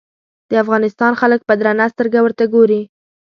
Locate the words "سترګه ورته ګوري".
1.93-2.81